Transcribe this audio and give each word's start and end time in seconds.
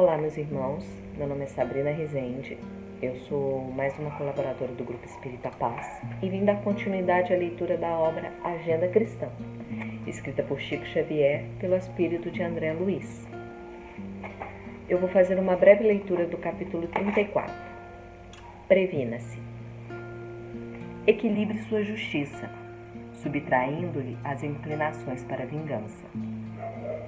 Olá, 0.00 0.16
meus 0.16 0.38
irmãos. 0.38 0.82
Meu 1.18 1.28
nome 1.28 1.44
é 1.44 1.46
Sabrina 1.46 1.90
Rezende. 1.90 2.56
Eu 3.02 3.14
sou 3.16 3.70
mais 3.76 3.98
uma 3.98 4.10
colaboradora 4.12 4.72
do 4.72 4.82
Grupo 4.82 5.04
Espírita 5.04 5.50
Paz 5.50 6.00
e 6.22 6.28
vim 6.30 6.42
dar 6.42 6.62
continuidade 6.62 7.34
à 7.34 7.36
leitura 7.36 7.76
da 7.76 7.98
obra 7.98 8.32
Agenda 8.42 8.88
Cristã, 8.88 9.28
escrita 10.06 10.42
por 10.42 10.58
Chico 10.58 10.86
Xavier 10.86 11.44
pelo 11.60 11.76
espírito 11.76 12.30
de 12.30 12.42
André 12.42 12.72
Luiz. 12.72 13.28
Eu 14.88 14.96
vou 14.96 15.10
fazer 15.10 15.38
uma 15.38 15.54
breve 15.54 15.84
leitura 15.84 16.24
do 16.24 16.38
capítulo 16.38 16.88
34. 16.88 17.54
Previna-se. 18.68 19.38
Equilibre 21.06 21.58
sua 21.64 21.82
justiça, 21.82 22.48
subtraindo-lhe 23.12 24.16
as 24.24 24.42
inclinações 24.42 25.22
para 25.24 25.42
a 25.42 25.46
vingança. 25.46 26.06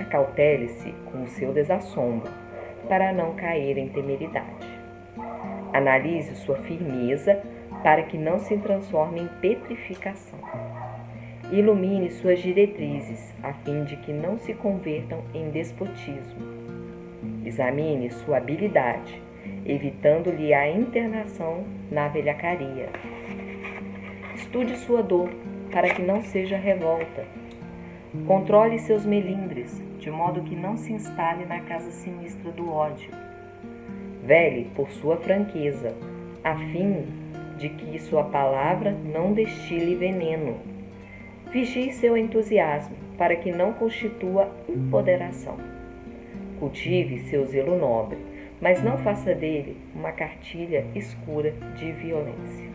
Acautele-se 0.00 0.90
com 1.12 1.24
o 1.24 1.28
seu 1.28 1.52
desassombro, 1.52 2.47
para 2.88 3.12
não 3.12 3.34
cair 3.34 3.76
em 3.78 3.88
temeridade. 3.88 4.66
Analise 5.72 6.34
sua 6.36 6.56
firmeza 6.56 7.42
para 7.82 8.02
que 8.02 8.16
não 8.16 8.38
se 8.38 8.56
transforme 8.58 9.20
em 9.20 9.28
petrificação. 9.40 10.38
Ilumine 11.50 12.10
suas 12.10 12.40
diretrizes, 12.40 13.32
a 13.42 13.52
fim 13.52 13.84
de 13.84 13.96
que 13.96 14.12
não 14.12 14.36
se 14.36 14.52
convertam 14.54 15.22
em 15.32 15.50
despotismo. 15.50 16.40
Examine 17.44 18.10
sua 18.10 18.36
habilidade, 18.36 19.22
evitando-lhe 19.64 20.52
a 20.52 20.70
internação 20.70 21.64
na 21.90 22.08
velhacaria. 22.08 22.90
Estude 24.34 24.76
sua 24.76 25.02
dor, 25.02 25.30
para 25.70 25.88
que 25.88 26.02
não 26.02 26.22
seja 26.22 26.56
revolta. 26.56 27.24
Controle 28.26 28.78
seus 28.78 29.04
melindres, 29.04 29.82
de 29.98 30.10
modo 30.10 30.40
que 30.40 30.56
não 30.56 30.78
se 30.78 30.90
instale 30.90 31.44
na 31.44 31.60
casa 31.60 31.90
sinistra 31.90 32.50
do 32.50 32.72
ódio. 32.72 33.10
Vele 34.24 34.70
por 34.74 34.90
sua 34.90 35.18
franqueza, 35.18 35.94
a 36.42 36.56
fim 36.56 37.04
de 37.58 37.68
que 37.68 37.98
sua 37.98 38.24
palavra 38.24 38.92
não 38.92 39.34
destile 39.34 39.94
veneno. 39.94 40.56
Vigie 41.52 41.92
seu 41.92 42.16
entusiasmo, 42.16 42.96
para 43.18 43.36
que 43.36 43.52
não 43.52 43.74
constitua 43.74 44.50
impoderação. 44.66 45.58
Cultive 46.58 47.18
seu 47.24 47.44
zelo 47.44 47.76
nobre, 47.76 48.18
mas 48.58 48.82
não 48.82 48.96
faça 48.96 49.34
dele 49.34 49.76
uma 49.94 50.12
cartilha 50.12 50.86
escura 50.94 51.52
de 51.76 51.92
violência. 51.92 52.70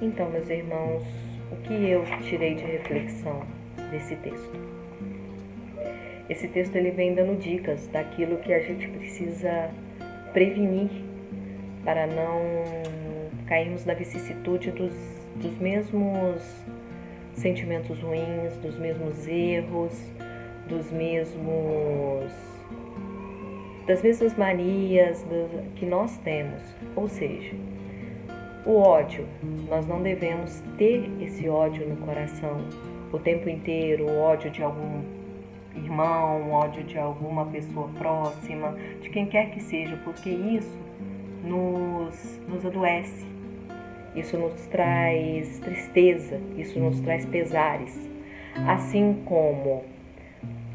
Então, 0.00 0.30
meus 0.30 0.48
irmãos, 0.48 1.04
o 1.52 1.56
que 1.56 1.74
eu 1.74 2.02
tirei 2.22 2.54
de 2.54 2.64
reflexão 2.64 3.59
desse 3.90 4.16
texto? 4.16 4.58
Esse 6.28 6.46
texto 6.48 6.76
ele 6.76 6.92
vem 6.92 7.14
dando 7.14 7.38
dicas 7.38 7.88
daquilo 7.88 8.38
que 8.38 8.52
a 8.52 8.60
gente 8.60 8.86
precisa 8.88 9.70
prevenir 10.32 10.90
para 11.84 12.06
não 12.06 12.40
cairmos 13.46 13.84
na 13.84 13.94
vicissitude 13.94 14.70
dos, 14.70 14.94
dos 15.36 15.58
mesmos 15.58 16.64
sentimentos 17.34 18.00
ruins, 18.00 18.56
dos 18.58 18.78
mesmos 18.78 19.26
erros, 19.26 19.92
dos 20.68 20.90
mesmos 20.92 22.32
das 23.86 24.02
mesmas 24.02 24.36
manias 24.36 25.26
que 25.74 25.84
nós 25.84 26.16
temos. 26.18 26.62
Ou 26.94 27.08
seja, 27.08 27.56
o 28.64 28.76
ódio, 28.76 29.26
nós 29.68 29.84
não 29.84 30.00
devemos 30.00 30.62
ter 30.78 31.10
esse 31.20 31.48
ódio 31.48 31.88
no 31.88 31.96
coração 31.96 32.58
o 33.12 33.18
tempo 33.18 33.48
inteiro, 33.48 34.06
o 34.06 34.18
ódio 34.20 34.50
de 34.50 34.62
algum 34.62 35.02
irmão, 35.74 36.52
ódio 36.52 36.82
de 36.84 36.98
alguma 36.98 37.46
pessoa 37.46 37.88
próxima, 37.98 38.76
de 39.00 39.10
quem 39.10 39.26
quer 39.26 39.50
que 39.50 39.60
seja, 39.60 39.96
porque 40.04 40.30
isso 40.30 40.78
nos, 41.44 42.40
nos 42.48 42.64
adoece, 42.64 43.26
isso 44.14 44.36
nos 44.36 44.54
traz 44.66 45.58
tristeza, 45.60 46.40
isso 46.56 46.78
nos 46.78 47.00
traz 47.00 47.24
pesares. 47.24 48.10
Assim 48.66 49.22
como 49.24 49.84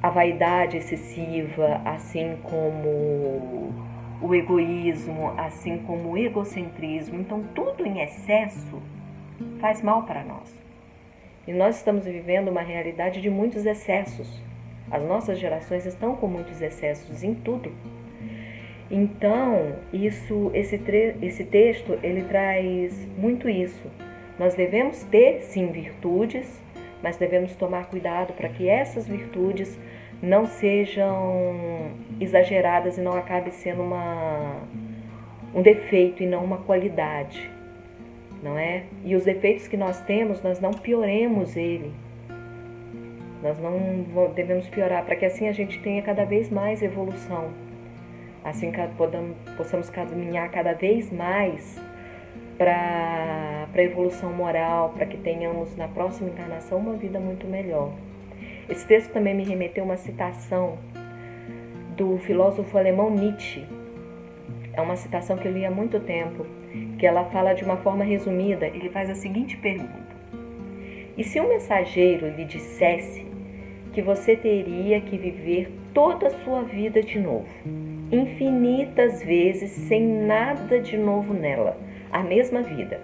a 0.01 0.09
vaidade 0.09 0.77
excessiva, 0.77 1.81
assim 1.83 2.37
como 2.43 3.73
o 4.21 4.33
egoísmo, 4.33 5.33
assim 5.37 5.79
como 5.79 6.11
o 6.11 6.17
egocentrismo. 6.17 7.19
Então, 7.19 7.43
tudo 7.53 7.85
em 7.85 8.01
excesso 8.01 8.81
faz 9.59 9.81
mal 9.81 10.03
para 10.03 10.23
nós. 10.23 10.64
E 11.47 11.53
nós 11.53 11.77
estamos 11.77 12.05
vivendo 12.05 12.49
uma 12.49 12.61
realidade 12.61 13.21
de 13.21 13.29
muitos 13.29 13.65
excessos. 13.65 14.41
As 14.89 15.01
nossas 15.03 15.39
gerações 15.39 15.85
estão 15.85 16.15
com 16.15 16.27
muitos 16.27 16.61
excessos 16.61 17.23
em 17.23 17.33
tudo. 17.33 17.71
Então, 18.89 19.75
isso, 19.91 20.51
esse, 20.53 20.79
esse 21.21 21.43
texto, 21.43 21.97
ele 22.03 22.23
traz 22.23 23.07
muito 23.17 23.49
isso. 23.49 23.89
Nós 24.37 24.53
devemos 24.53 25.03
ter, 25.03 25.41
sim, 25.41 25.71
virtudes, 25.71 26.61
mas 27.01 27.17
devemos 27.17 27.55
tomar 27.55 27.87
cuidado 27.87 28.33
para 28.33 28.49
que 28.49 28.67
essas 28.67 29.07
virtudes 29.07 29.79
não 30.21 30.45
sejam 30.45 31.91
exageradas 32.19 32.97
e 32.97 33.01
não 33.01 33.13
acabe 33.13 33.51
sendo 33.51 33.81
uma, 33.81 34.61
um 35.53 35.61
defeito 35.61 36.23
e 36.23 36.25
não 36.25 36.43
uma 36.43 36.57
qualidade, 36.57 37.49
não 38.41 38.57
é? 38.57 38.83
E 39.03 39.15
os 39.15 39.23
defeitos 39.23 39.67
que 39.67 39.77
nós 39.77 40.01
temos, 40.01 40.41
nós 40.41 40.59
não 40.59 40.71
pioremos 40.71 41.55
ele, 41.55 41.91
nós 43.41 43.59
não 43.59 44.31
devemos 44.33 44.67
piorar, 44.67 45.05
para 45.05 45.15
que 45.15 45.25
assim 45.25 45.47
a 45.47 45.51
gente 45.51 45.79
tenha 45.79 46.01
cada 46.01 46.25
vez 46.25 46.49
mais 46.49 46.81
evolução. 46.81 47.49
Assim 48.43 48.71
possamos 49.57 49.89
caminhar 49.89 50.49
cada 50.51 50.73
vez 50.73 51.11
mais 51.11 51.81
para 52.57 53.67
a 53.73 53.81
evolução 53.81 54.31
moral, 54.31 54.89
para 54.95 55.05
que 55.05 55.17
tenhamos 55.17 55.75
na 55.75 55.87
próxima 55.87 56.29
encarnação 56.29 56.77
uma 56.77 56.93
vida 56.93 57.19
muito 57.19 57.47
melhor. 57.47 57.91
Esse 58.69 58.85
texto 58.85 59.11
também 59.11 59.35
me 59.35 59.43
remeteu 59.43 59.83
a 59.83 59.85
uma 59.85 59.97
citação 59.97 60.77
do 61.95 62.17
filósofo 62.17 62.77
alemão 62.77 63.09
Nietzsche. 63.09 63.65
É 64.73 64.81
uma 64.81 64.95
citação 64.95 65.37
que 65.37 65.47
eu 65.47 65.51
li 65.51 65.65
há 65.65 65.71
muito 65.71 65.99
tempo, 65.99 66.45
que 67.05 67.07
ela 67.07 67.25
fala 67.25 67.53
de 67.53 67.63
uma 67.63 67.77
forma 67.77 68.03
resumida. 68.03 68.65
Ele 68.65 68.89
faz 68.89 69.11
a 69.11 69.13
seguinte 69.13 69.55
pergunta: 69.57 70.15
E 71.15 71.23
se 71.23 71.39
um 71.39 71.47
mensageiro 71.47 72.27
lhe 72.29 72.43
dissesse 72.45 73.23
que 73.93 74.01
você 74.01 74.35
teria 74.35 74.99
que 74.99 75.15
viver 75.15 75.71
toda 75.93 76.25
a 76.25 76.31
sua 76.31 76.63
vida 76.63 77.03
de 77.03 77.19
novo, 77.19 77.45
infinitas 78.11 79.21
vezes, 79.21 79.69
sem 79.69 80.01
nada 80.01 80.79
de 80.79 80.97
novo 80.97 81.31
nela, 81.31 81.77
a 82.11 82.23
mesma 82.23 82.63
vida. 82.63 82.99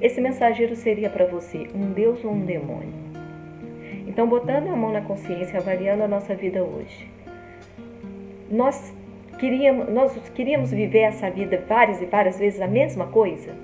Esse 0.00 0.20
mensageiro 0.20 0.76
seria 0.76 1.10
para 1.10 1.26
você 1.26 1.66
um 1.74 1.92
Deus 1.92 2.24
ou 2.24 2.30
um 2.30 2.44
demônio? 2.44 2.94
Então, 4.06 4.28
botando 4.28 4.68
a 4.68 4.76
mão 4.76 4.92
na 4.92 5.00
consciência, 5.00 5.58
avaliando 5.58 6.04
a 6.04 6.08
nossa 6.08 6.36
vida 6.36 6.62
hoje, 6.62 7.10
nós 8.48 8.94
queríamos, 9.34 9.88
nós 9.92 10.16
queríamos 10.34 10.70
viver 10.70 11.00
essa 11.00 11.30
vida 11.30 11.62
várias 11.68 12.00
e 12.00 12.06
várias 12.06 12.38
vezes 12.38 12.60
a 12.60 12.66
mesma 12.66 13.06
coisa? 13.06 13.54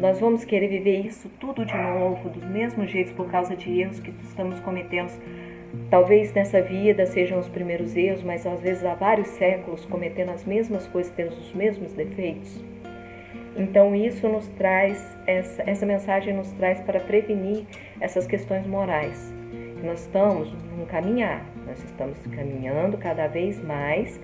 Nós 0.00 0.20
vamos 0.20 0.44
querer 0.44 0.68
viver 0.68 1.06
isso 1.06 1.30
tudo 1.40 1.64
de 1.64 1.74
novo, 1.74 2.28
dos 2.28 2.44
mesmos 2.44 2.90
jeitos, 2.90 3.12
por 3.12 3.30
causa 3.30 3.56
de 3.56 3.80
erros 3.80 4.00
que 4.00 4.12
estamos 4.22 4.60
cometendo. 4.60 5.10
Talvez 5.90 6.32
nessa 6.32 6.60
vida 6.60 7.06
sejam 7.06 7.38
os 7.38 7.48
primeiros 7.48 7.96
erros, 7.96 8.22
mas 8.22 8.46
às 8.46 8.60
vezes 8.60 8.84
há 8.84 8.94
vários 8.94 9.28
séculos 9.28 9.84
cometendo 9.86 10.30
as 10.30 10.44
mesmas 10.44 10.86
coisas, 10.86 11.12
tendo 11.14 11.30
os 11.30 11.54
mesmos 11.54 11.92
defeitos. 11.92 12.62
Então 13.56 13.94
isso 13.94 14.28
nos 14.28 14.46
traz, 14.48 15.16
essa, 15.26 15.62
essa 15.64 15.86
mensagem 15.86 16.34
nos 16.34 16.50
traz 16.52 16.80
para 16.80 17.00
prevenir 17.00 17.64
essas 18.00 18.26
questões 18.26 18.66
morais. 18.66 19.32
Nós 19.84 20.00
estamos 20.00 20.50
num 20.76 20.86
caminhar, 20.86 21.44
nós 21.66 21.78
estamos 21.84 22.18
caminhando 22.28 22.96
cada 22.96 23.26
vez 23.26 23.62
mais 23.62 24.18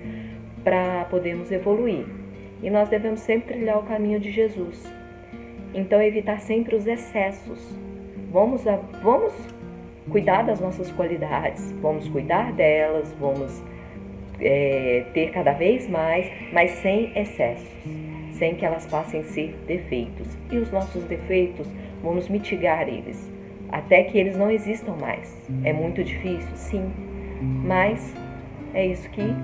para 0.64 1.04
podermos 1.04 1.52
evoluir. 1.52 2.06
E 2.62 2.70
nós 2.70 2.88
devemos 2.88 3.20
sempre 3.20 3.54
trilhar 3.54 3.78
o 3.78 3.82
caminho 3.82 4.18
de 4.18 4.30
Jesus. 4.30 4.90
Então, 5.74 6.00
evitar 6.00 6.40
sempre 6.40 6.74
os 6.74 6.86
excessos. 6.86 7.76
Vamos, 8.32 8.66
a, 8.66 8.76
vamos 9.02 9.34
cuidar 10.10 10.42
das 10.42 10.60
nossas 10.60 10.90
qualidades, 10.92 11.70
vamos 11.82 12.08
cuidar 12.08 12.52
delas, 12.52 13.12
vamos 13.20 13.62
é, 14.40 15.04
ter 15.12 15.30
cada 15.30 15.52
vez 15.52 15.88
mais, 15.88 16.26
mas 16.52 16.70
sem 16.70 17.12
excessos, 17.18 17.68
sem 18.32 18.54
que 18.54 18.64
elas 18.64 18.86
passem 18.86 19.20
a 19.20 19.24
ser 19.24 19.54
defeitos. 19.66 20.26
E 20.50 20.56
os 20.56 20.70
nossos 20.72 21.04
defeitos, 21.04 21.66
vamos 22.02 22.28
mitigar 22.28 22.88
eles, 22.88 23.30
até 23.70 24.04
que 24.04 24.18
eles 24.18 24.36
não 24.36 24.50
existam 24.50 24.92
mais. 25.00 25.36
É 25.64 25.72
muito 25.72 26.02
difícil, 26.02 26.56
sim, 26.56 26.92
mas 27.40 28.14
é 28.74 28.86
isso 28.86 29.08
que 29.10 29.34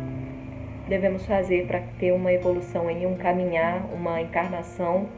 devemos 0.88 1.26
fazer 1.26 1.66
para 1.66 1.80
ter 1.98 2.12
uma 2.12 2.32
evolução 2.32 2.90
em 2.90 3.06
um 3.06 3.16
caminhar, 3.16 3.84
uma 3.92 4.20
encarnação 4.20 5.08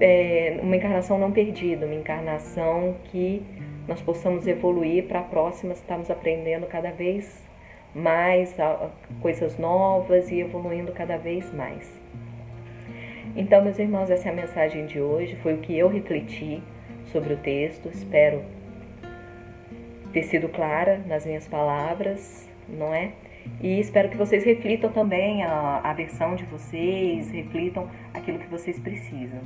é, 0.00 0.58
uma 0.60 0.76
encarnação 0.76 1.18
não 1.18 1.30
perdida, 1.30 1.86
uma 1.86 1.94
encarnação 1.94 2.96
que 3.04 3.42
nós 3.86 4.00
possamos 4.00 4.46
evoluir 4.46 5.04
para 5.04 5.20
a 5.20 5.22
próxima, 5.22 5.72
estamos 5.72 6.10
aprendendo 6.10 6.66
cada 6.66 6.90
vez 6.90 7.42
mais 7.94 8.56
coisas 9.20 9.56
novas 9.56 10.30
e 10.30 10.40
evoluindo 10.40 10.90
cada 10.92 11.16
vez 11.16 11.52
mais. 11.54 11.88
Então, 13.36 13.62
meus 13.62 13.78
irmãos, 13.78 14.10
essa 14.10 14.28
é 14.28 14.32
a 14.32 14.34
mensagem 14.34 14.86
de 14.86 15.00
hoje. 15.00 15.36
Foi 15.36 15.54
o 15.54 15.58
que 15.58 15.76
eu 15.76 15.88
refleti 15.88 16.62
sobre 17.06 17.34
o 17.34 17.36
texto. 17.36 17.88
Espero 17.88 18.42
ter 20.12 20.22
sido 20.24 20.48
clara 20.48 21.02
nas 21.06 21.26
minhas 21.26 21.46
palavras, 21.48 22.48
não 22.68 22.94
é? 22.94 23.12
E 23.60 23.78
espero 23.78 24.08
que 24.08 24.16
vocês 24.16 24.44
reflitam 24.44 24.90
também 24.90 25.42
a, 25.42 25.80
a 25.84 25.92
versão 25.92 26.34
de 26.34 26.44
vocês, 26.44 27.30
reflitam 27.30 27.90
aquilo 28.12 28.38
que 28.38 28.46
vocês 28.46 28.78
precisam. 28.78 29.40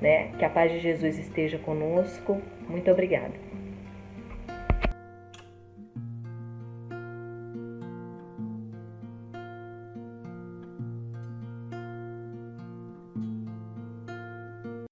Né? 0.00 0.28
Que 0.38 0.44
a 0.44 0.50
paz 0.50 0.70
de 0.72 0.80
Jesus 0.80 1.18
esteja 1.18 1.58
conosco. 1.58 2.40
Muito 2.68 2.90
obrigada. 2.90 3.32